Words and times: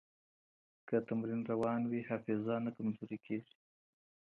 که 0.87 0.95
تمرین 1.07 1.41
روان 1.51 1.81
وي، 1.89 2.01
حافظه 2.09 2.55
نه 2.65 2.71
کمزورې 2.77 3.17
کېږي. 3.25 3.55